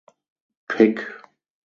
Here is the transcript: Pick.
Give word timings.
Pick. 0.67 0.97